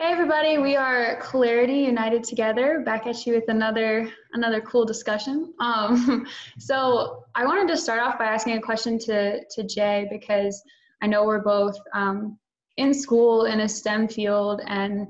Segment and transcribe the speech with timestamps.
[0.00, 5.52] Hey everybody, we are Clarity United Together, back at you with another another cool discussion.
[5.58, 6.24] Um,
[6.60, 10.62] so I wanted to start off by asking a question to to Jay because
[11.02, 12.38] I know we're both um,
[12.76, 15.08] in school in a STEM field, and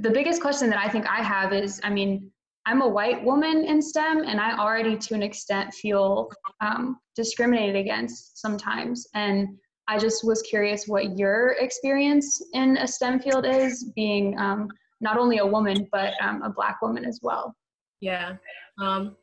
[0.00, 2.30] the biggest question that I think I have is, I mean,
[2.64, 6.30] I'm a white woman in STEM, and I already to an extent feel
[6.62, 9.58] um, discriminated against sometimes, and
[9.88, 14.68] I just was curious what your experience in a STEM field is, being um,
[15.00, 17.54] not only a woman but um, a Black woman as well.
[18.00, 18.36] Yeah.
[18.80, 19.16] Um,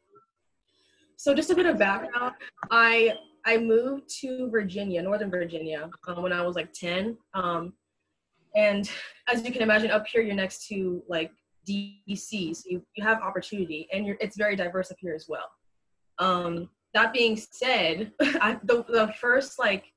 [1.17, 2.35] so just a bit of background.
[2.71, 3.13] I
[3.45, 7.17] I moved to Virginia, Northern Virginia, um, when I was like 10.
[7.33, 7.73] Um,
[8.55, 8.89] and
[9.27, 11.31] as you can imagine, up here you're next to like
[11.67, 15.49] DC, so you, you have opportunity, and you're, it's very diverse up here as well.
[16.19, 19.92] Um, that being said, I, the, the first like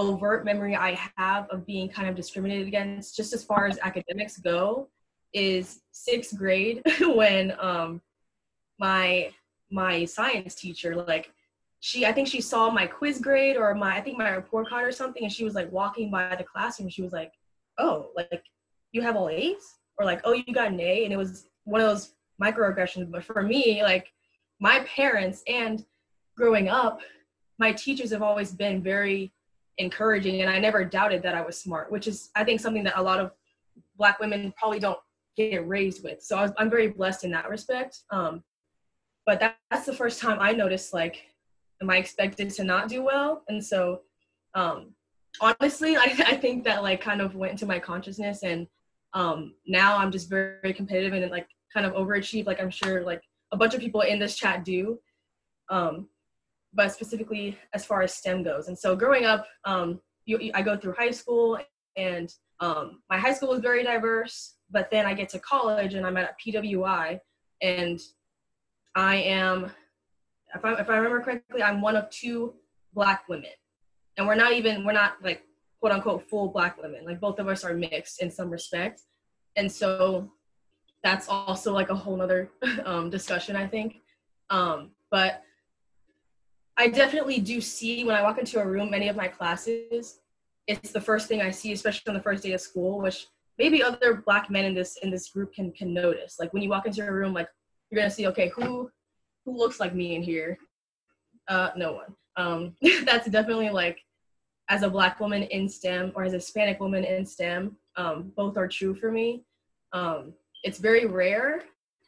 [0.00, 4.38] overt memory I have of being kind of discriminated against, just as far as academics
[4.38, 4.88] go,
[5.32, 8.00] is sixth grade when um,
[8.78, 9.30] my
[9.70, 11.32] my science teacher like
[11.80, 14.86] she I think she saw my quiz grade or my I think my report card
[14.86, 16.88] or something, and she was like walking by the classroom.
[16.88, 17.32] She was like,
[17.78, 18.44] "Oh, like
[18.92, 21.80] you have all A's," or like, "Oh, you got an A," and it was one
[21.80, 23.10] of those microaggressions.
[23.10, 24.12] But for me, like
[24.60, 25.84] my parents and
[26.36, 27.00] growing up,
[27.58, 29.32] my teachers have always been very
[29.78, 32.98] encouraging and i never doubted that i was smart which is i think something that
[32.98, 33.32] a lot of
[33.96, 34.98] black women probably don't
[35.36, 36.22] get raised with.
[36.22, 38.00] So I am very blessed in that respect.
[38.10, 38.42] Um,
[39.26, 41.22] but that, that's the first time i noticed like
[41.80, 43.44] am i expected to not do well?
[43.48, 44.00] And so
[44.54, 44.94] um,
[45.40, 48.66] honestly I, I think that like kind of went into my consciousness and
[49.12, 53.02] um, now i'm just very, very competitive and like kind of overachieve like i'm sure
[53.02, 54.98] like a bunch of people in this chat do.
[55.68, 56.08] Um,
[56.72, 58.68] but specifically as far as STEM goes.
[58.68, 61.58] And so growing up, um, you, you, I go through high school
[61.96, 66.06] and um, my high school was very diverse, but then I get to college and
[66.06, 67.18] I'm at a PWI
[67.62, 67.98] and
[68.94, 69.70] I am,
[70.54, 72.54] if I, if I remember correctly, I'm one of two
[72.92, 73.50] black women.
[74.16, 75.42] And we're not even, we're not like
[75.80, 77.04] quote unquote full black women.
[77.04, 79.02] Like both of us are mixed in some respect.
[79.56, 80.30] And so
[81.02, 82.50] that's also like a whole nother
[82.84, 83.96] um, discussion, I think.
[84.50, 85.42] Um, but
[86.80, 90.20] I definitely do see when I walk into a room, many of my classes,
[90.66, 93.26] it's the first thing I see, especially on the first day of school, which
[93.58, 96.38] maybe other black men in this in this group can can notice.
[96.40, 97.48] Like when you walk into a room, like
[97.90, 98.90] you're gonna see, okay, who
[99.44, 100.56] who looks like me in here?
[101.48, 102.16] Uh, no one.
[102.36, 104.00] Um, that's definitely like
[104.70, 108.56] as a black woman in STEM or as a Hispanic woman in STEM, um, both
[108.56, 109.44] are true for me.
[109.92, 111.64] Um, it's very rare,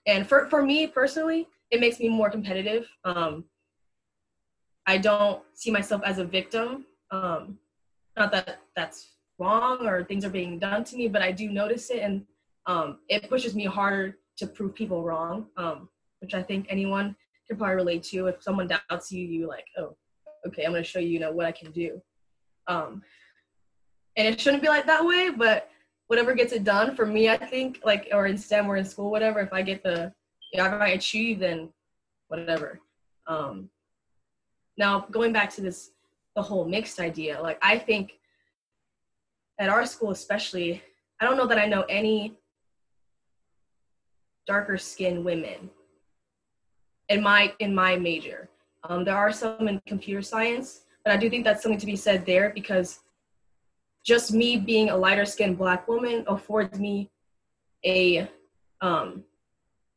[0.07, 2.89] and for for me personally, it makes me more competitive.
[3.05, 3.45] Um,
[4.87, 6.87] I don't see myself as a victim.
[7.11, 7.59] Um,
[8.17, 11.91] not that that's wrong or things are being done to me, but I do notice
[11.91, 12.25] it, and
[12.67, 15.89] um, it pushes me harder to prove people wrong, um,
[16.21, 17.17] which I think anyone
[17.49, 18.27] can probably relate to.
[18.27, 19.97] If someone doubts you, you like, oh,
[20.47, 22.01] okay, I'm going to show you, you know, what I can do.
[22.67, 23.03] Um,
[24.17, 25.71] and it shouldn't be like that way, but
[26.07, 29.11] whatever gets it done for me, I think, like, or in STEM or in school,
[29.11, 30.13] whatever, if I get the,
[30.53, 31.71] you know, if I achieve, then
[32.29, 32.81] whatever.
[33.27, 33.71] Um,
[34.77, 35.91] now, going back to this,
[36.35, 38.15] the whole mixed idea, like I think
[39.59, 40.83] at our school, especially,
[41.21, 42.35] I don't know that I know any
[44.47, 45.71] darker skinned women
[47.09, 48.49] in my in my major.
[48.85, 51.97] Um, there are some in computer science, but I do think that's something to be
[51.97, 53.01] said there because
[54.05, 57.11] just me being a lighter skinned black woman affords me
[57.85, 58.29] a
[58.81, 59.23] um,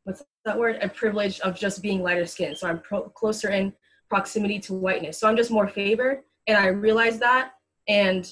[0.04, 0.78] what's that word?
[0.82, 2.56] A privilege of just being lighter skinned.
[2.56, 3.72] So I'm pro- closer in
[4.08, 5.18] proximity to whiteness.
[5.18, 6.22] So I'm just more favored.
[6.46, 7.52] And I realize that
[7.88, 8.30] and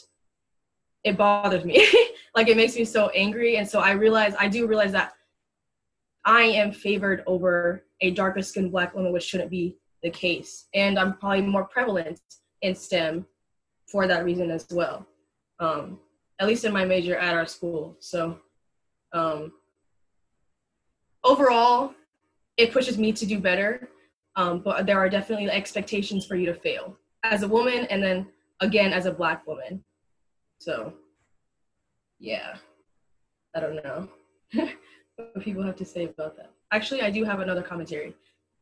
[1.03, 1.87] it bothers me.
[2.35, 3.57] like it makes me so angry.
[3.57, 5.13] And so I realize, I do realize that
[6.25, 10.67] I am favored over a darker skinned black woman, which shouldn't be the case.
[10.75, 12.21] And I'm probably more prevalent
[12.63, 13.27] in STEM
[13.87, 15.07] for that reason as well.
[15.61, 15.99] Um,
[16.41, 17.97] at least in my major at our school.
[18.01, 18.39] So
[19.13, 19.53] um,
[21.23, 21.95] overall,
[22.57, 23.89] it pushes me to do better
[24.37, 28.27] um, but there are definitely expectations for you to fail as a woman and then
[28.61, 29.83] again as a black woman.
[30.59, 30.95] So
[32.25, 32.57] yeah
[33.55, 34.09] i don't know
[35.17, 36.51] what people have to say about that.
[36.73, 38.15] Actually i do have another commentary.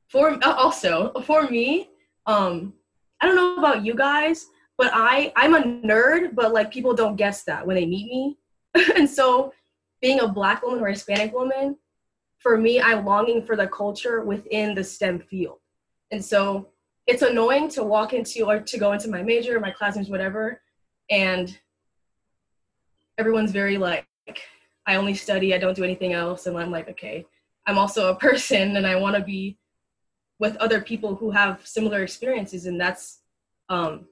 [0.08, 1.88] For uh, also for me
[2.26, 2.74] um
[3.20, 4.46] i don't know about you guys
[4.76, 8.38] but i i'm a nerd but like people don't guess that when they meet me.
[8.96, 9.52] And so
[10.00, 11.76] being a black woman or hispanic woman
[12.38, 15.58] for me i'm longing for the culture within the stem field
[16.12, 16.68] and so
[17.06, 20.60] it's annoying to walk into or to go into my major, my classrooms, whatever,
[21.10, 21.58] and
[23.18, 24.06] everyone's very like
[24.86, 26.46] I only study, I don't do anything else.
[26.46, 27.24] And I'm like, okay,
[27.66, 29.58] I'm also a person and I want to be
[30.38, 32.66] with other people who have similar experiences.
[32.66, 33.20] And that's
[33.68, 34.06] um,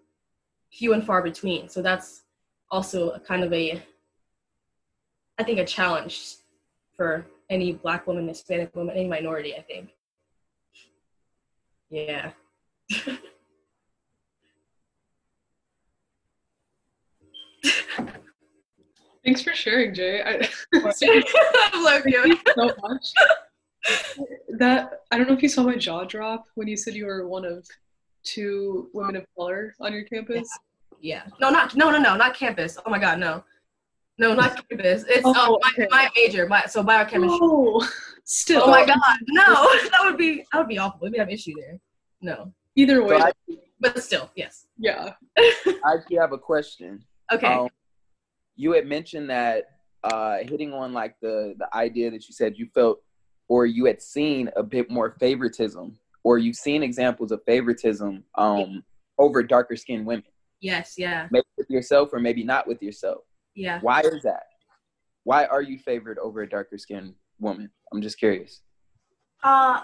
[0.73, 1.69] few and far between.
[1.69, 2.23] So that's
[2.71, 3.83] also a kind of a,
[5.39, 6.37] I think, a challenge
[6.97, 9.91] for any Black woman, Hispanic woman, any minority, I think.
[11.91, 12.31] Yeah.
[19.25, 20.23] Thanks for sharing, Jay.
[20.23, 20.49] I,
[21.75, 23.13] love you so much.
[24.49, 27.29] That I don't know if you saw my jaw drop when you said you were
[27.29, 27.67] one of
[28.23, 30.49] two women of color on your campus.
[31.01, 31.25] Yeah.
[31.41, 32.79] No, not no, no, no, not campus.
[32.85, 33.45] Oh my God, no,
[34.21, 35.05] no, not campus.
[35.09, 35.89] It's Oh, oh, my, okay.
[35.91, 37.39] my major, my so biochemistry.
[37.41, 37.89] Oh,
[38.25, 38.63] still.
[38.65, 39.45] Oh my God, no,
[39.91, 41.01] that would be that would be awful.
[41.03, 41.81] We'd have an issue there.
[42.21, 43.33] No, Either So way, I,
[43.81, 44.67] but still, yes.
[44.79, 45.15] yeah.
[45.39, 47.03] I actually have a question.
[47.33, 47.47] Okay.
[47.47, 47.69] Um,
[48.57, 49.65] you had mentioned that
[50.05, 53.01] uh, hitting on like the the idea that you said you felt
[53.49, 58.85] or you had seen a bit more favoritism or you've seen examples of favoritism um,
[59.19, 60.25] over darker skinned women,
[60.61, 60.95] yes.
[60.99, 61.27] Yeah.
[61.31, 63.23] maybe with yourself or maybe not with yourself.
[63.61, 63.79] Yeah.
[63.83, 64.45] Why is that?
[65.25, 67.71] Why are you favored over a darker skinned woman?
[67.93, 68.63] I'm just curious.
[69.45, 69.83] Uh,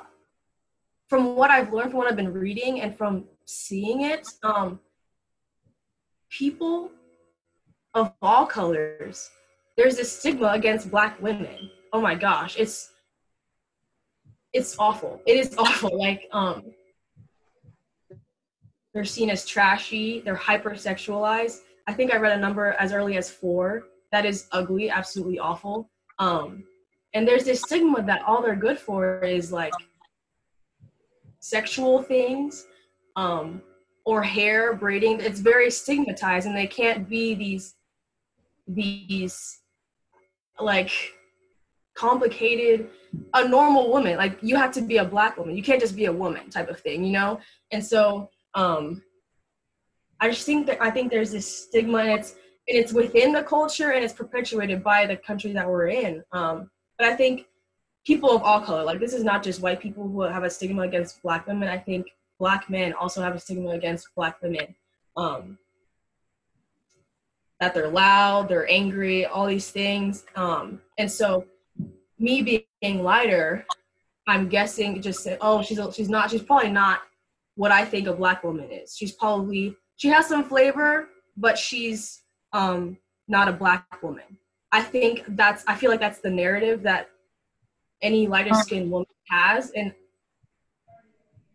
[1.09, 4.81] from what I've learned, from what I've been reading, and from seeing it, um,
[6.31, 6.91] people
[7.93, 9.29] of all colors,
[9.77, 11.71] there's this stigma against Black women.
[11.93, 12.93] Oh my gosh, it's
[14.55, 15.21] it's awful.
[15.27, 15.99] It is awful.
[15.99, 16.63] Like, um,
[18.95, 20.23] they're seen as trashy.
[20.23, 21.61] They're hypersexualized.
[21.87, 23.85] I think I read a number as early as four.
[24.13, 25.91] That is ugly, absolutely awful.
[26.19, 26.65] Um,
[27.15, 29.73] and there's this stigma that all they're good for is like
[31.41, 32.67] sexual things
[33.15, 33.63] um,
[34.05, 35.21] or hair braiding.
[35.21, 37.75] It's very stigmatized, and they can't be these
[38.69, 39.61] these
[40.59, 40.91] like
[41.95, 42.91] complicated
[43.35, 46.07] a normal woman like you have to be a black woman you can't just be
[46.07, 47.39] a woman type of thing you know
[47.71, 49.03] and so um
[50.21, 52.37] i just think that i think there's this stigma and it's
[52.69, 56.23] and it's within the culture and it's perpetuated by the country that we're in.
[56.33, 57.47] Um but i think
[58.05, 60.83] people of all color like this is not just white people who have a stigma
[60.83, 61.69] against black women.
[61.69, 62.07] I think
[62.39, 64.75] black men also have a stigma against black women.
[65.17, 65.59] Um
[67.61, 70.25] that they're loud they're angry all these things.
[70.35, 71.47] Um and so
[72.19, 73.67] me being lighter
[74.27, 77.01] i'm guessing just say oh she's she's not she's probably not
[77.57, 78.97] what i think a black woman is.
[78.97, 82.23] She's probably she has some flavor but she's
[82.53, 82.97] um
[83.29, 84.39] not a black woman.
[84.73, 87.09] I think that's i feel like that's the narrative that
[88.03, 89.93] any lighter skinned woman has and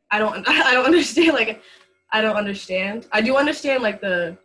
[0.09, 1.61] i don't i don't understand like
[2.11, 3.07] i don't understand.
[3.11, 4.37] I do understand like the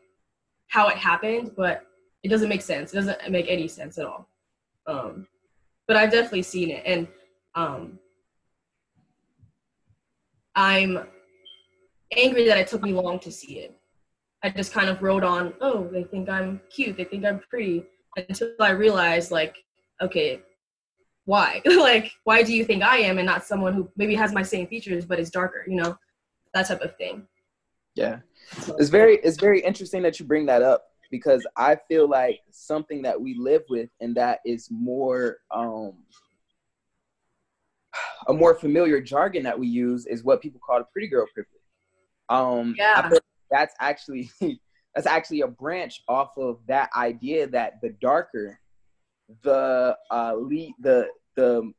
[0.68, 1.86] how it happened but
[2.22, 2.92] it doesn't make sense.
[2.92, 4.28] It doesn't make any sense at all.
[4.86, 5.26] Um
[5.86, 7.06] but i've definitely seen it and
[7.54, 7.98] um
[10.54, 11.06] i'm
[12.16, 13.75] angry that it took me long to see it
[14.46, 17.84] i just kind of wrote on oh they think i'm cute they think i'm pretty
[18.16, 19.56] until i realized like
[20.00, 20.40] okay
[21.24, 24.42] why like why do you think i am and not someone who maybe has my
[24.42, 25.98] same features but is darker you know
[26.54, 27.26] that type of thing
[27.96, 28.18] Yeah.
[28.78, 33.02] It's very it's very interesting that you bring that up because I feel like something
[33.02, 35.94] that we live with and that is more um
[38.28, 41.66] a more familiar jargon that we use is what people call the pretty girl privilege.
[42.28, 42.94] Um Yeah.
[42.96, 44.30] I feel that's actually
[44.94, 48.58] that's actually a branch off of that idea that the darker
[49.42, 51.72] the uh lead the the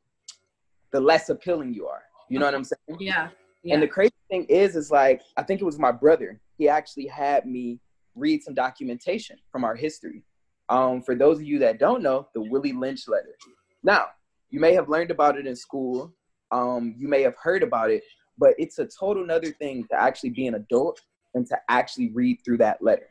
[0.91, 2.03] the less appealing you are.
[2.29, 2.99] You know what I'm saying?
[2.99, 3.29] yeah
[3.63, 6.39] yeah And the crazy thing is, is like I think it was my brother.
[6.57, 7.79] He actually had me
[8.15, 10.23] read some documentation from our history.
[10.69, 13.35] Um, for those of you that don't know, the Willie Lynch letter.
[13.83, 14.07] Now,
[14.49, 16.13] you may have learned about it in school.
[16.51, 18.03] Um, you may have heard about it,
[18.37, 20.99] but it's a total another thing to actually be an adult
[21.33, 23.09] and to actually read through that letter,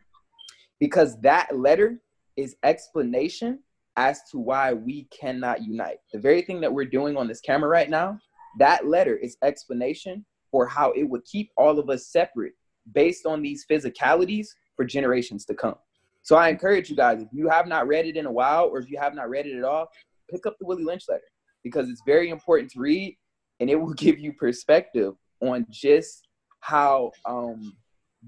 [0.80, 2.00] because that letter
[2.36, 3.60] is explanation
[3.96, 5.98] as to why we cannot unite.
[6.12, 8.18] The very thing that we're doing on this camera right now,
[8.58, 12.52] that letter is explanation for how it would keep all of us separate
[12.92, 15.76] based on these physicalities for generations to come.
[16.22, 18.78] So I encourage you guys, if you have not read it in a while, or
[18.78, 19.88] if you have not read it at all,
[20.30, 21.22] pick up the Willie Lynch letter
[21.62, 23.16] because it's very important to read
[23.60, 26.28] and it will give you perspective on just
[26.60, 27.76] how um,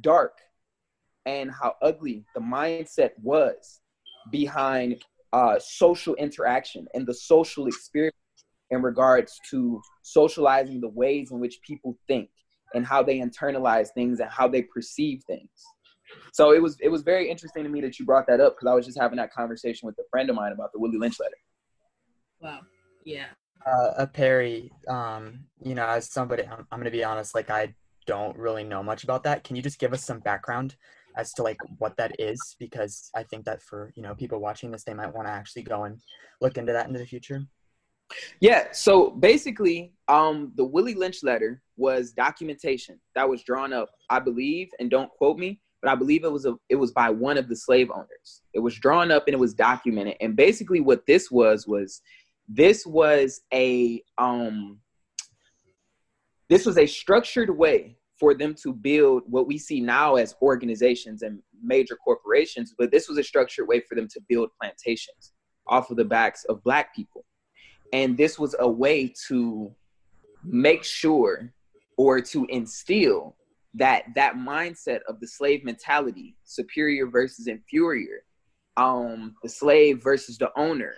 [0.01, 0.39] dark
[1.27, 3.81] and how ugly the mindset was
[4.31, 5.03] behind
[5.33, 8.17] uh, social interaction and the social experience
[8.71, 12.31] in regards to socializing the ways in which people think
[12.75, 15.49] and how they internalize things and how they perceive things.
[16.33, 18.71] So it was it was very interesting to me that you brought that up because
[18.71, 21.21] I was just having that conversation with a friend of mine about the Willie Lynch
[21.21, 21.35] letter.
[22.41, 22.61] Wow.
[23.05, 23.27] Yeah.
[23.67, 27.51] Uh, uh, Perry, um, you know, as somebody, I'm, I'm going to be honest, like
[27.51, 27.75] I
[28.09, 29.45] don't really know much about that.
[29.45, 30.75] Can you just give us some background
[31.17, 32.57] as to like what that is?
[32.59, 35.63] Because I think that for, you know, people watching this, they might want to actually
[35.63, 36.01] go and
[36.41, 37.43] look into that into the future.
[38.41, 44.19] Yeah, so basically, um, the Willie Lynch letter was documentation that was drawn up, I
[44.19, 47.37] believe, and don't quote me, but I believe it was a it was by one
[47.37, 48.41] of the slave owners.
[48.55, 50.17] It was drawn up and it was documented.
[50.23, 52.01] And basically, what this was was
[52.49, 54.81] this was a um
[56.49, 61.23] this was a structured way for them to build what we see now as organizations
[61.23, 65.33] and major corporations, but this was a structured way for them to build plantations
[65.69, 67.25] off of the backs of black people.
[67.93, 69.75] And this was a way to
[70.45, 71.53] make sure
[71.97, 73.37] or to instill
[73.75, 78.25] that that mindset of the slave mentality, superior versus inferior,
[78.77, 80.95] um, the slave versus the owner,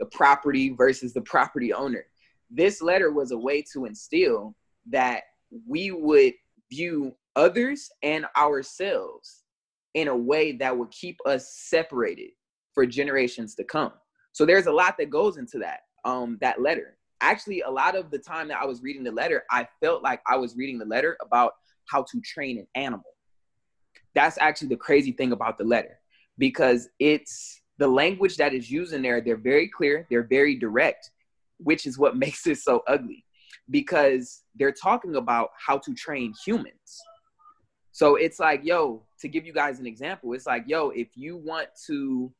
[0.00, 2.04] the property versus the property owner.
[2.50, 4.54] This letter was a way to instill
[4.90, 5.22] that
[5.66, 6.34] we would
[6.74, 9.44] view others and ourselves
[9.94, 12.30] in a way that would keep us separated
[12.72, 13.92] for generations to come.
[14.32, 16.98] So there's a lot that goes into that um that letter.
[17.20, 20.20] Actually, a lot of the time that I was reading the letter, I felt like
[20.26, 21.52] I was reading the letter about
[21.86, 23.10] how to train an animal.
[24.14, 25.98] That's actually the crazy thing about the letter
[26.36, 31.10] because it's the language that is used in there, they're very clear, they're very direct,
[31.58, 33.23] which is what makes it so ugly
[33.70, 37.02] because they're talking about how to train humans.
[37.92, 41.36] So it's like, yo, to give you guys an example, it's like, yo, if you
[41.36, 42.32] want to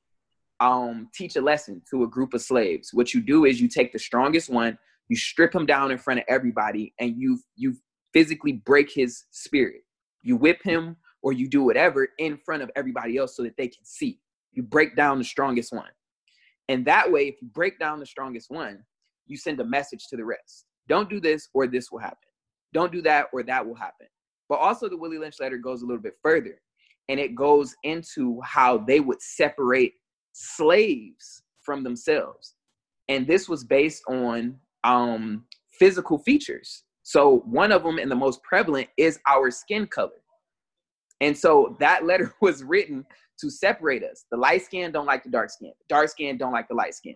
[0.60, 3.92] um, teach a lesson to a group of slaves, what you do is you take
[3.92, 4.76] the strongest one,
[5.08, 7.76] you strip him down in front of everybody, and you you
[8.12, 9.82] physically break his spirit.
[10.22, 13.68] You whip him or you do whatever in front of everybody else so that they
[13.68, 14.20] can see.
[14.52, 15.90] You break down the strongest one.
[16.68, 18.84] And that way, if you break down the strongest one,
[19.26, 20.66] you send a message to the rest.
[20.88, 22.18] Don't do this or this will happen.
[22.72, 24.06] Don't do that or that will happen.
[24.48, 26.60] But also, the Willie Lynch letter goes a little bit further
[27.08, 29.94] and it goes into how they would separate
[30.32, 32.54] slaves from themselves.
[33.08, 35.44] And this was based on um,
[35.78, 36.84] physical features.
[37.02, 40.22] So, one of them and the most prevalent is our skin color.
[41.20, 43.06] And so, that letter was written
[43.40, 44.24] to separate us.
[44.30, 45.72] The light skin don't like the dark skin.
[45.88, 47.14] Dark skin don't like the light skin.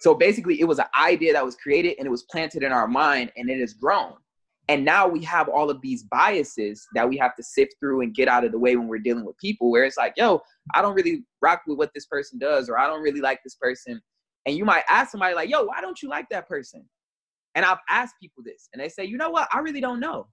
[0.00, 2.86] So basically, it was an idea that was created and it was planted in our
[2.86, 4.14] mind and it has grown.
[4.68, 8.14] And now we have all of these biases that we have to sift through and
[8.14, 10.42] get out of the way when we're dealing with people, where it's like, yo,
[10.74, 13.54] I don't really rock with what this person does, or I don't really like this
[13.54, 14.00] person.
[14.44, 16.84] And you might ask somebody, like, yo, why don't you like that person?
[17.54, 19.48] And I've asked people this, and they say, you know what?
[19.52, 20.28] I really don't know.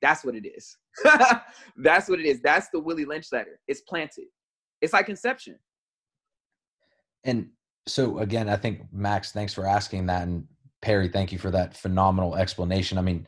[0.00, 0.76] That's what it is.
[1.76, 2.40] That's what it is.
[2.40, 3.58] That's the Willie Lynch letter.
[3.66, 4.26] It's planted.
[4.80, 5.58] It's like conception.
[7.24, 7.48] And
[7.88, 10.46] so again, I think Max, thanks for asking that, and
[10.82, 12.98] Perry, thank you for that phenomenal explanation.
[12.98, 13.26] I mean,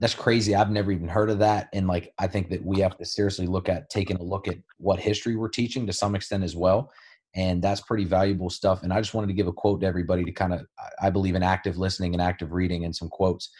[0.00, 0.54] that's crazy.
[0.54, 3.46] I've never even heard of that, and like I think that we have to seriously
[3.46, 6.90] look at taking a look at what history we're teaching to some extent as well,
[7.34, 8.82] and that's pretty valuable stuff.
[8.82, 10.62] And I just wanted to give a quote to everybody to kind of,
[11.02, 13.50] I believe in active listening and active reading, and some quotes.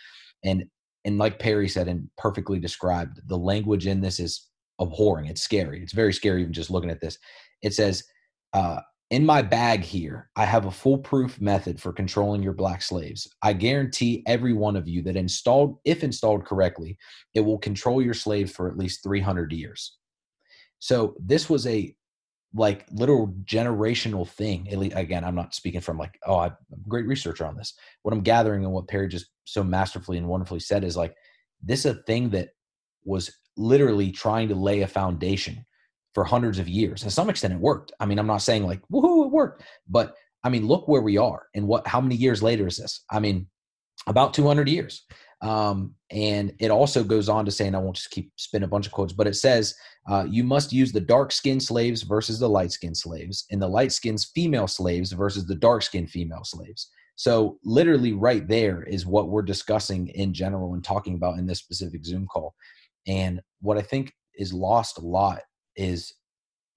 [0.44, 0.64] And
[1.04, 4.48] and like Perry said and perfectly described, the language in this is
[4.80, 5.26] abhorring.
[5.26, 5.82] It's scary.
[5.82, 7.18] It's very scary even just looking at this.
[7.62, 8.04] It says,
[8.52, 13.28] uh, in my bag here, I have a foolproof method for controlling your black slaves.
[13.42, 16.96] I guarantee every one of you that installed, if installed correctly,
[17.34, 19.96] it will control your slaves for at least 300 years.
[20.78, 21.94] So this was a
[22.54, 24.68] like literal generational thing.
[24.70, 27.74] At least, Again, I'm not speaking from like, oh, I'm a great researcher on this.
[28.02, 31.14] What I'm gathering and what Perry just so masterfully and wonderfully said is like,
[31.62, 32.50] this is a thing that
[33.04, 35.64] was literally trying to lay a foundation
[36.14, 37.02] for hundreds of years.
[37.02, 37.92] To some extent, it worked.
[38.00, 41.18] I mean, I'm not saying like, woohoo, it worked, but I mean, look where we
[41.18, 43.04] are and what, how many years later is this?
[43.10, 43.46] I mean,
[44.06, 45.04] about 200 years.
[45.42, 48.68] Um, and it also goes on to say, and I won't just keep spin a
[48.68, 49.74] bunch of quotes, but it says,
[50.08, 53.68] uh, you must use the dark skinned slaves versus the light skinned slaves, and the
[53.68, 56.90] light skinned female slaves versus the dark skinned female slaves.
[57.16, 61.58] So, literally, right there is what we're discussing in general and talking about in this
[61.58, 62.54] specific Zoom call.
[63.06, 65.40] And what I think is lost a lot
[65.80, 66.14] is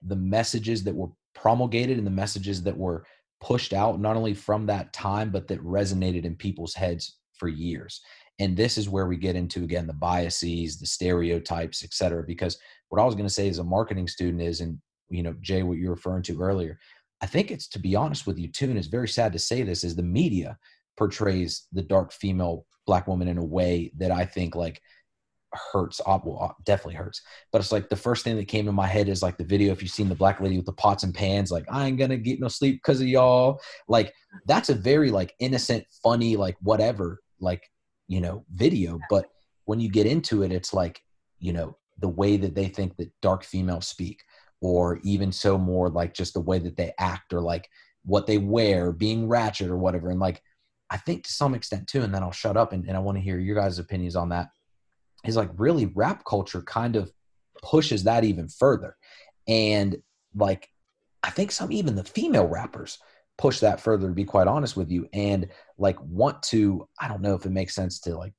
[0.02, 3.06] the messages that were promulgated and the messages that were
[3.42, 8.02] pushed out, not only from that time, but that resonated in people's heads for years.
[8.40, 12.24] And this is where we get into again the biases, the stereotypes, et cetera.
[12.24, 12.58] Because
[12.90, 14.80] what I was going to say as a marketing student is, and
[15.10, 16.80] you know, Jay, what you're referring to earlier,
[17.22, 19.64] I think it's to be honest with you too, and it's very sad to say
[19.64, 20.58] this, is the media
[20.98, 24.82] portrays the dark female black woman in a way that I think like
[25.72, 26.02] hurts.
[26.06, 27.22] Uh, well, uh, definitely hurts.
[27.52, 29.72] But it's like the first thing that came to my head is like the video.
[29.72, 32.18] If you've seen the black lady with the pots and pans, like I ain't gonna
[32.18, 33.62] get no sleep because of y'all.
[33.88, 34.14] Like
[34.46, 37.70] that's a very like innocent, funny, like whatever, like
[38.08, 39.00] you know, video.
[39.10, 39.26] But
[39.66, 41.02] when you get into it, it's like
[41.40, 44.22] you know the way that they think that dark females speak,
[44.62, 47.68] or even so more like just the way that they act, or like
[48.06, 50.10] what they wear, being ratchet or whatever.
[50.10, 50.42] And like
[50.90, 53.18] I think to some extent too, and then I'll shut up and, and I want
[53.18, 54.50] to hear your guys' opinions on that.
[55.26, 57.12] Is like really rap culture kind of
[57.62, 58.98] pushes that even further.
[59.48, 59.98] And
[60.36, 60.70] like
[61.22, 63.00] I think some even the female rappers
[63.38, 67.22] push that further to be quite honest with you and like want to I don't
[67.22, 68.34] know if it makes sense to like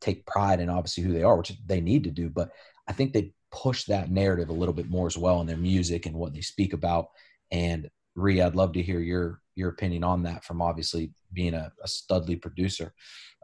[0.00, 2.50] take pride in obviously who they are, which they need to do, but
[2.86, 6.06] I think they push that narrative a little bit more as well in their music
[6.06, 7.08] and what they speak about.
[7.50, 11.72] And Ree, I'd love to hear your your opinion on that from obviously being a,
[11.82, 12.92] a studly producer.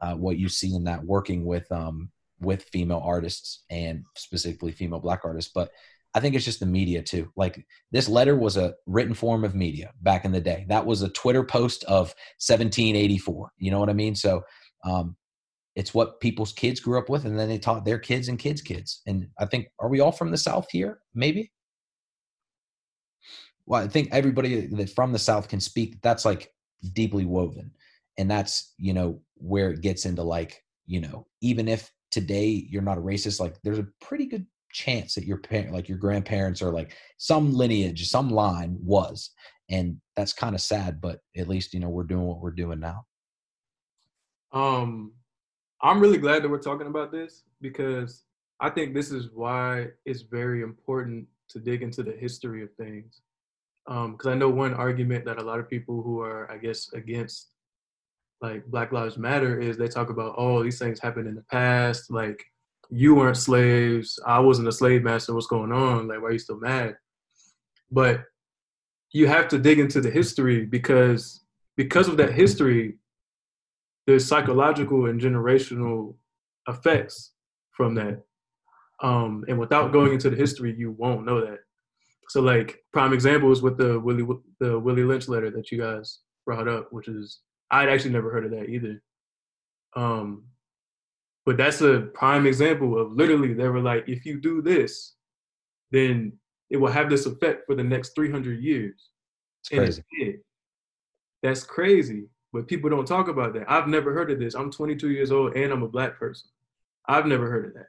[0.00, 2.10] Uh, what you see in that working with um,
[2.40, 5.70] with female artists and specifically female black artists, but
[6.14, 7.32] I think it's just the media too.
[7.36, 10.64] Like this letter was a written form of media back in the day.
[10.68, 13.50] That was a Twitter post of 1784.
[13.58, 14.14] You know what I mean?
[14.14, 14.42] So
[14.84, 15.16] um,
[15.74, 18.62] it's what people's kids grew up with, and then they taught their kids and kids'
[18.62, 19.02] kids.
[19.06, 21.00] And I think, are we all from the South here?
[21.14, 21.50] Maybe
[23.66, 26.00] well, I think everybody that from the South can speak.
[26.02, 26.52] That's like
[26.92, 27.72] deeply woven,
[28.18, 32.80] and that's you know where it gets into like you know even if today you're
[32.80, 36.62] not a racist, like there's a pretty good chance that your parent, like your grandparents,
[36.62, 39.30] or like some lineage, some line was,
[39.68, 41.00] and that's kind of sad.
[41.00, 43.04] But at least you know we're doing what we're doing now.
[44.52, 45.12] Um,
[45.82, 48.22] I'm really glad that we're talking about this because
[48.60, 53.22] I think this is why it's very important to dig into the history of things
[53.86, 56.92] because um, I know one argument that a lot of people who are, I guess,
[56.94, 57.50] against
[58.40, 62.10] like Black Lives Matter is they talk about, oh, these things happened in the past.
[62.10, 62.44] Like,
[62.90, 64.18] you weren't slaves.
[64.26, 65.34] I wasn't a slave master.
[65.34, 66.08] What's going on?
[66.08, 66.96] Like, why are you still mad?
[67.90, 68.24] But
[69.12, 71.44] you have to dig into the history because
[71.76, 72.98] because of that history,
[74.06, 76.14] there's psychological and generational
[76.68, 77.32] effects
[77.72, 78.22] from that.
[79.02, 81.60] Um, and without going into the history, you won't know that.
[82.28, 84.26] So like prime example is with the Willie
[84.60, 87.40] the Willie Lynch letter that you guys brought up, which is
[87.74, 89.02] I'd actually never heard of that either.
[89.96, 90.44] Um,
[91.44, 95.14] but that's a prime example of literally they were like, if you do this,
[95.90, 96.32] then
[96.70, 99.10] it will have this effect for the next 300 years.
[99.60, 100.38] It's crazy.
[101.42, 103.68] That's crazy, but people don't talk about that.
[103.68, 104.54] I've never heard of this.
[104.54, 106.48] I'm 22 years old and I'm a black person.
[107.08, 107.88] I've never heard of that.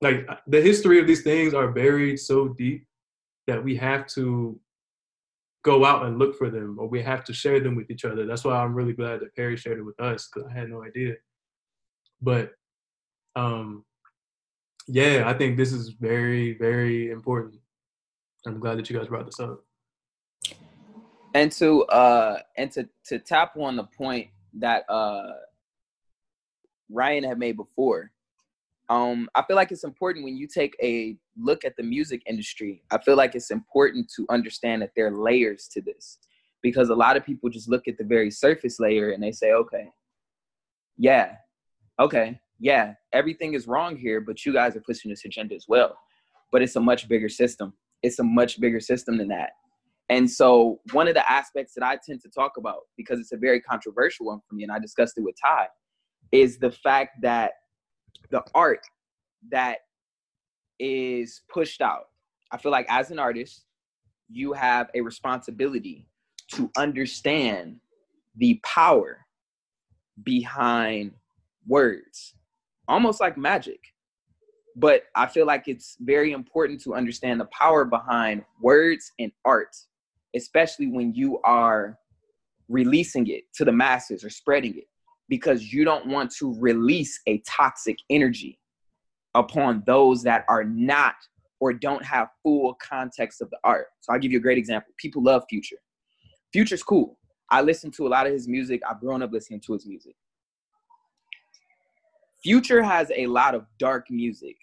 [0.00, 2.86] Like the history of these things are buried so deep
[3.48, 4.60] that we have to
[5.64, 8.26] go out and look for them or we have to share them with each other.
[8.26, 10.84] That's why I'm really glad that Perry shared it with us because I had no
[10.84, 11.14] idea.
[12.22, 12.52] But
[13.36, 13.84] um,
[14.86, 17.60] yeah, I think this is very, very important.
[18.46, 19.64] I'm glad that you guys brought this up.
[21.34, 25.32] And to uh and to to tap on the point that uh
[26.90, 28.10] Ryan had made before,
[28.90, 32.82] um, I feel like it's important when you take a look at the music industry.
[32.90, 36.18] I feel like it's important to understand that there are layers to this
[36.62, 39.52] because a lot of people just look at the very surface layer and they say,
[39.52, 39.88] okay,
[40.96, 41.34] yeah,
[42.00, 45.98] okay, yeah, everything is wrong here, but you guys are pushing this agenda as well.
[46.50, 47.74] But it's a much bigger system.
[48.02, 49.50] It's a much bigger system than that.
[50.08, 53.36] And so, one of the aspects that I tend to talk about, because it's a
[53.36, 55.66] very controversial one for me, and I discussed it with Ty,
[56.32, 57.52] is the fact that
[58.30, 58.80] the art
[59.50, 59.78] that
[60.78, 62.08] is pushed out.
[62.50, 63.64] I feel like as an artist,
[64.30, 66.06] you have a responsibility
[66.52, 67.80] to understand
[68.36, 69.26] the power
[70.22, 71.12] behind
[71.66, 72.34] words,
[72.86, 73.80] almost like magic.
[74.76, 79.76] But I feel like it's very important to understand the power behind words and art,
[80.34, 81.98] especially when you are
[82.68, 84.88] releasing it to the masses or spreading it
[85.28, 88.58] because you don't want to release a toxic energy
[89.34, 91.14] upon those that are not
[91.60, 93.86] or don't have full context of the art.
[94.00, 94.92] So I'll give you a great example.
[94.96, 95.76] People love Future.
[96.52, 97.18] Future's cool.
[97.50, 98.80] I listen to a lot of his music.
[98.88, 100.14] I've grown up listening to his music.
[102.42, 104.56] Future has a lot of dark music,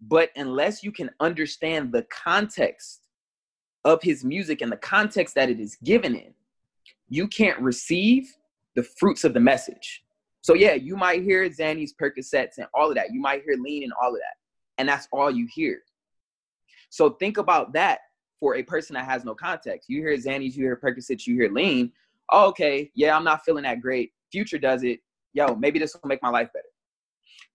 [0.00, 3.02] but unless you can understand the context
[3.84, 6.34] of his music and the context that it is given in,
[7.08, 8.34] you can't receive
[8.74, 10.04] the fruits of the message.
[10.42, 13.12] So yeah, you might hear Xannies, Percocets, and all of that.
[13.12, 14.36] You might hear lean and all of that.
[14.78, 15.80] And that's all you hear.
[16.90, 18.00] So think about that
[18.40, 19.88] for a person that has no context.
[19.88, 21.92] You hear Xannies, you hear Percocets, you hear lean.
[22.30, 24.12] Oh, okay, yeah, I'm not feeling that great.
[24.30, 25.00] Future does it.
[25.32, 26.66] Yo, maybe this will make my life better.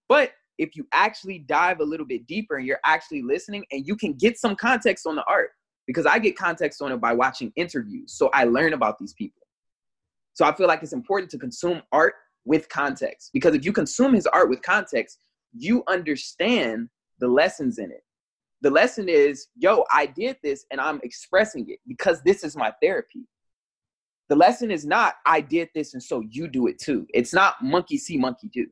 [0.08, 3.96] But if you actually dive a little bit deeper and you're actually listening and you
[3.96, 5.52] can get some context on the art
[5.88, 8.14] because I get context on it by watching interviews.
[8.14, 9.42] So I learn about these people.
[10.40, 12.14] So I feel like it's important to consume art
[12.46, 15.18] with context because if you consume his art with context,
[15.52, 16.88] you understand
[17.20, 18.06] the lessons in it.
[18.62, 22.72] The lesson is, yo, I did this and I'm expressing it because this is my
[22.82, 23.28] therapy.
[24.30, 27.06] The lesson is not, I did this and so you do it too.
[27.14, 28.66] It's not monkey see, monkey do.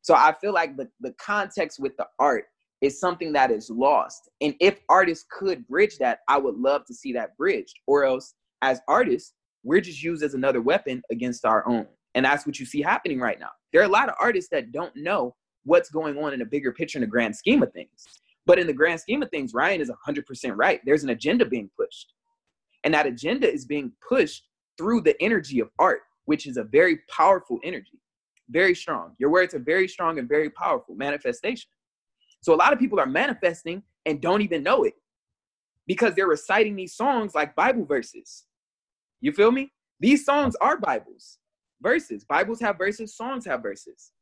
[0.00, 2.46] So I feel like the, the context with the art
[2.80, 4.30] is something that is lost.
[4.40, 7.78] And if artists could bridge that, I would love to see that bridged.
[7.86, 11.86] Or else, as artists, we're just used as another weapon against our own.
[12.14, 13.50] And that's what you see happening right now.
[13.72, 16.72] There are a lot of artists that don't know what's going on in a bigger
[16.72, 18.04] picture in the grand scheme of things.
[18.46, 20.80] But in the grand scheme of things, Ryan is 100% right.
[20.84, 22.14] There's an agenda being pushed.
[22.84, 27.00] And that agenda is being pushed through the energy of art, which is a very
[27.08, 28.00] powerful energy
[28.50, 29.14] very strong.
[29.18, 31.70] Your words are very strong and very powerful manifestation.
[32.42, 34.94] So a lot of people are manifesting and don't even know it
[35.86, 38.44] because they're reciting these songs like Bible verses.
[39.20, 39.70] You feel me?
[40.00, 41.38] These songs are Bibles,
[41.82, 42.24] verses.
[42.24, 44.12] Bibles have verses, songs have verses.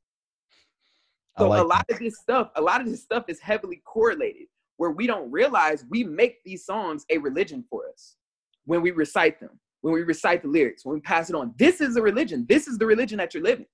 [1.38, 1.94] So like a lot that.
[1.94, 5.84] of this stuff, a lot of this stuff is heavily correlated where we don't realize
[5.90, 8.16] we make these songs a religion for us
[8.64, 11.54] when we recite them, when we recite the lyrics, when we pass it on.
[11.58, 12.46] This is a religion.
[12.48, 13.66] This is the religion that you're living.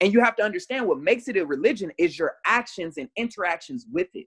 [0.00, 3.86] And you have to understand what makes it a religion is your actions and interactions
[3.90, 4.26] with it,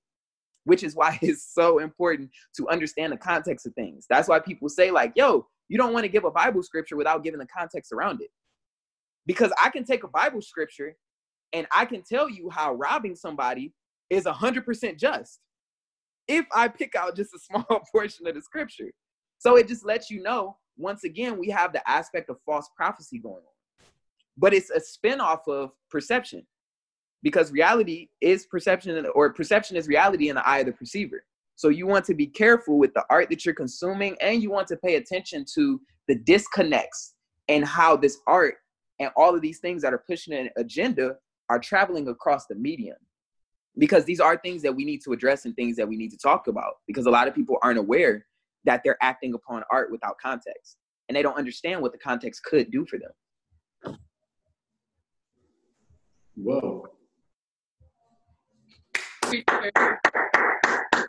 [0.65, 4.05] which is why it's so important to understand the context of things.
[4.09, 7.23] That's why people say, like, yo, you don't want to give a Bible scripture without
[7.23, 8.29] giving the context around it.
[9.25, 10.95] Because I can take a Bible scripture
[11.53, 13.73] and I can tell you how robbing somebody
[14.09, 15.39] is 100% just
[16.27, 18.91] if I pick out just a small portion of the scripture.
[19.39, 23.19] So it just lets you know, once again, we have the aspect of false prophecy
[23.19, 23.51] going on
[24.37, 26.45] but it's a spin-off of perception
[27.23, 31.23] because reality is perception or perception is reality in the eye of the perceiver
[31.61, 34.67] so you want to be careful with the art that you're consuming and you want
[34.69, 37.13] to pay attention to the disconnects
[37.49, 38.55] and how this art
[38.99, 41.17] and all of these things that are pushing an agenda
[41.51, 42.97] are traveling across the medium.
[43.77, 46.17] Because these are things that we need to address and things that we need to
[46.17, 48.25] talk about because a lot of people aren't aware
[48.65, 50.77] that they're acting upon art without context
[51.09, 53.99] and they don't understand what the context could do for them.
[56.35, 56.87] Whoa.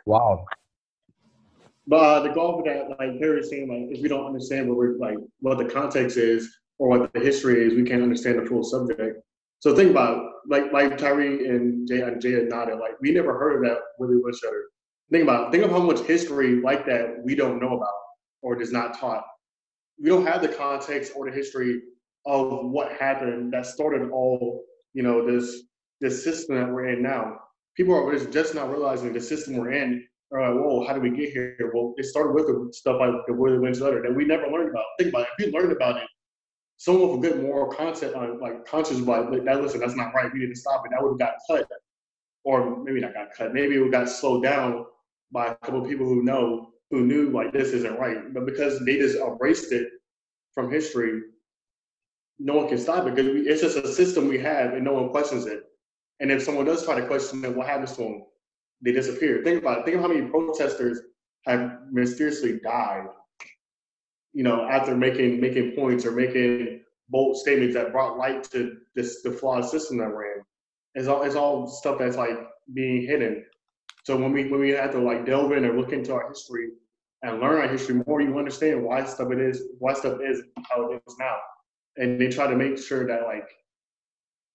[0.05, 0.45] Wow.
[1.85, 4.69] But uh, the goal of that, like Perry was saying, like if we don't understand
[4.69, 8.39] what we're like, what the context is or what the history is, we can't understand
[8.39, 9.21] the full subject.
[9.59, 13.55] So think about like like Tyree and Jay and Jay nodded, like we never heard
[13.55, 14.63] of that Willie Woodshutter.
[15.11, 17.93] Think about think of how much history like that we don't know about
[18.41, 19.23] or is not taught.
[20.01, 21.81] We don't have the context or the history
[22.25, 24.63] of what happened that started all
[24.93, 25.63] you know this
[26.01, 27.39] this system that we're in now.
[27.75, 30.05] People are just not realizing the system we're in.
[30.31, 31.71] Like, whoa, how did we get here?
[31.73, 34.85] Well, it started with stuff like the Willie Lynch letter that we never learned about.
[34.97, 35.27] Think about it.
[35.37, 36.07] If you learned about it,
[36.77, 39.61] someone with a good moral content, on like conscious, like that.
[39.61, 40.31] Listen, that's not right.
[40.33, 40.91] We need to stop it.
[40.91, 41.67] That would have got cut,
[42.43, 43.53] or maybe not got cut.
[43.53, 44.85] Maybe it got slowed down
[45.31, 48.33] by a couple of people who know who knew like this isn't right.
[48.33, 49.87] But because they just erased it
[50.55, 51.21] from history,
[52.39, 55.09] no one can stop it because it's just a system we have and no one
[55.09, 55.63] questions it.
[56.19, 58.23] And if someone does try to question it, what happens to them?
[58.81, 59.43] They disappear.
[59.43, 59.85] Think about it.
[59.85, 61.01] Think of how many protesters
[61.45, 63.05] have mysteriously died,
[64.33, 69.21] you know, after making making points or making bold statements that brought light to this
[69.23, 70.43] the flawed system that we're in.
[70.95, 72.37] It's all it's all stuff that's like
[72.73, 73.45] being hidden.
[74.03, 76.69] So when we when we have to like delve in and look into our history
[77.21, 80.91] and learn our history more, you understand why stuff it is why stuff is how
[80.91, 81.37] it is now
[81.97, 83.47] and they try to make sure that like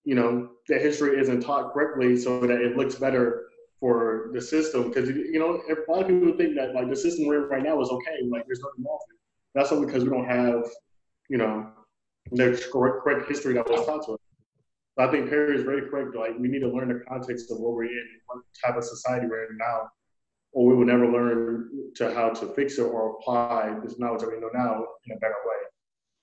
[0.08, 3.44] you know the history isn't taught correctly so that it looks better
[3.78, 4.88] for the system.
[4.88, 7.62] Because you know a lot of people think that like the system we're in right
[7.62, 9.20] now is okay like there's nothing wrong with it.
[9.54, 10.64] That's only because we don't have
[11.28, 11.70] you know
[12.32, 14.20] the correct, correct history that was taught to us.
[14.96, 17.74] I think perry is very correct like we need to learn the context of what
[17.74, 19.90] we're in what type of society we're in now
[20.52, 24.30] or we will never learn to how to fix it or apply this knowledge that
[24.30, 25.60] we know now in a better way.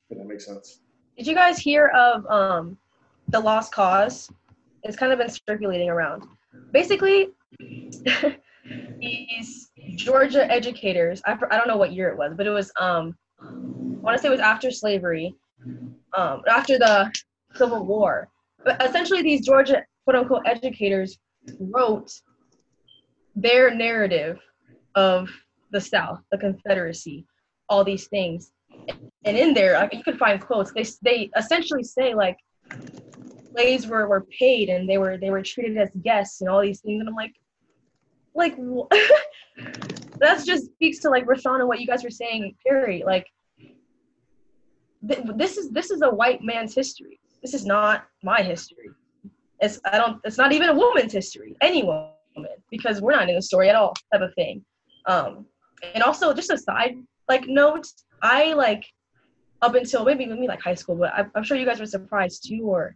[0.09, 0.79] If that makes sense.
[1.17, 2.77] Did you guys hear of um,
[3.29, 4.29] the Lost Cause?
[4.83, 6.23] It's kind of been circulating around.
[6.71, 7.29] Basically,
[8.99, 13.15] these Georgia educators, I, I don't know what year it was, but it was, um,
[13.41, 13.45] I
[14.01, 15.33] want to say it was after slavery,
[16.15, 17.11] um, after the
[17.55, 18.27] Civil War.
[18.63, 21.17] But essentially, these Georgia quote unquote educators
[21.59, 22.11] wrote
[23.35, 24.39] their narrative
[24.95, 25.29] of
[25.71, 27.25] the South, the Confederacy,
[27.69, 28.51] all these things
[29.25, 32.37] and in there like, you can find quotes they, they essentially say like
[33.55, 36.81] slaves were, were paid and they were they were treated as guests and all these
[36.81, 36.99] things.
[36.99, 37.33] And I'm like
[38.33, 38.55] like
[40.19, 43.27] that just speaks to like Rashawn and what you guys were saying period like
[45.07, 47.19] th- this is this is a white man's history.
[47.41, 48.89] This is not my history.
[49.61, 52.11] It's I don't it's not even a woman's history any woman
[52.69, 54.63] because we're not in the story at all type of thing.
[55.07, 55.45] Um
[55.93, 56.97] and also just a side
[57.29, 57.87] like note
[58.21, 58.85] I like
[59.61, 62.47] up until maybe maybe like high school but I'm, I'm sure you guys were surprised
[62.47, 62.95] too or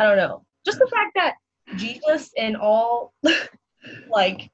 [0.00, 0.46] I don't know.
[0.64, 1.34] Just the fact that
[1.76, 3.12] Jesus and all
[4.10, 4.50] like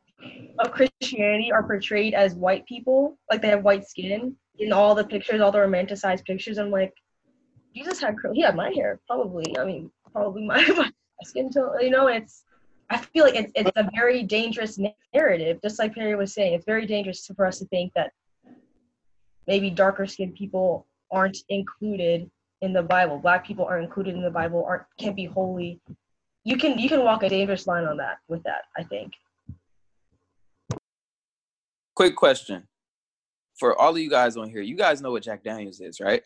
[0.59, 5.05] of Christianity are portrayed as white people, like they have white skin in all the
[5.05, 6.59] pictures, all the romanticized pictures.
[6.59, 6.93] I'm like,
[7.77, 9.57] Jesus had curly, he had my hair, probably.
[9.57, 10.91] I mean, probably my, my
[11.23, 11.77] skin tone.
[11.81, 12.43] You know, it's.
[12.91, 14.79] I feel like it's it's a very dangerous
[15.15, 15.59] narrative.
[15.63, 18.11] Just like Perry was saying, it's very dangerous for us to think that
[19.47, 22.31] maybe darker skinned people aren't included
[22.63, 23.19] in the Bible.
[23.19, 25.81] Black people aren't included in the Bible, aren't can't be holy.
[26.45, 29.13] You can you can walk a dangerous line on that with that, I think.
[31.95, 32.69] Quick question.
[33.59, 36.23] For all of you guys on here, you guys know what Jack Daniels is, right?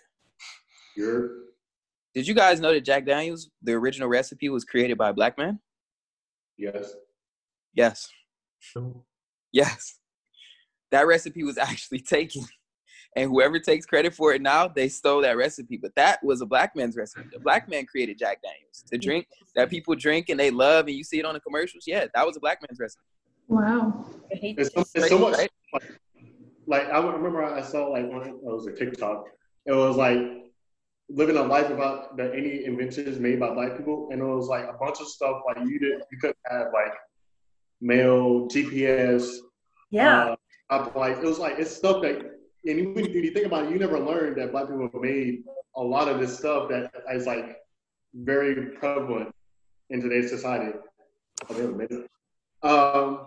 [0.96, 1.30] Sure.
[2.12, 5.38] Did you guys know that Jack Daniels, the original recipe, was created by a black
[5.38, 5.60] man?
[6.56, 6.92] Yes.
[7.72, 8.08] Yes.
[9.52, 9.98] Yes.
[10.90, 12.42] That recipe was actually taken
[13.16, 15.76] and whoever takes credit for it now, they stole that recipe.
[15.76, 17.28] But that was a black man's recipe.
[17.32, 20.96] The black man created Jack Daniels, the drink that people drink and they love, and
[20.96, 21.84] you see it on the commercials.
[21.86, 23.02] Yeah, that was a black man's recipe.
[23.48, 24.06] Wow.
[24.30, 25.36] It's so, it's so much.
[25.36, 25.50] Like,
[26.66, 29.24] like, I remember I saw like one it was a TikTok.
[29.66, 30.18] It was like
[31.08, 34.64] living a life without the, any inventions made by black people, and it was like
[34.64, 36.00] a bunch of stuff like you did.
[36.12, 36.92] You couldn't have like
[37.80, 39.34] mail, GPS.
[39.90, 40.36] Yeah.
[40.70, 43.78] Uh, like it was like it's stuff that and when, you think about it, you
[43.78, 45.44] never learned that black people made
[45.76, 47.56] a lot of this stuff that is like
[48.14, 49.34] very prevalent
[49.88, 50.76] in today's society.
[52.62, 53.26] Um,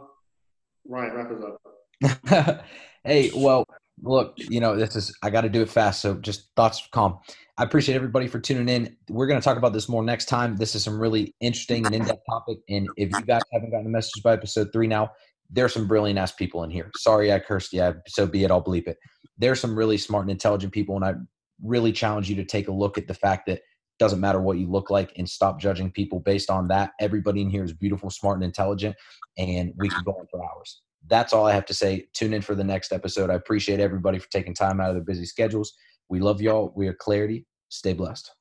[0.87, 2.65] Ryan, wrap us up.
[3.03, 3.65] hey, well,
[4.03, 6.01] look, you know, this is I got to do it fast.
[6.01, 7.17] So just thoughts, calm.
[7.57, 8.95] I appreciate everybody for tuning in.
[9.09, 10.57] We're going to talk about this more next time.
[10.57, 12.59] This is some really interesting and in-depth topic.
[12.69, 15.11] And if you guys haven't gotten a message by episode three now,
[15.49, 16.89] there's some brilliant ass people in here.
[16.97, 17.93] Sorry, I cursed you.
[18.07, 18.51] So be it.
[18.51, 18.97] I'll bleep it
[19.37, 21.13] there's some really smart and intelligent people, and I
[21.61, 23.63] really challenge you to take a look at the fact that it
[23.99, 26.91] doesn't matter what you look like and stop judging people based on that.
[26.99, 28.95] Everybody in here is beautiful, smart, and intelligent,
[29.37, 30.81] and we can go on for hours.
[31.07, 32.07] That's all I have to say.
[32.13, 33.29] Tune in for the next episode.
[33.29, 35.73] I appreciate everybody for taking time out of their busy schedules.
[36.09, 36.71] We love y'all.
[36.75, 37.45] We are Clarity.
[37.69, 38.31] Stay blessed.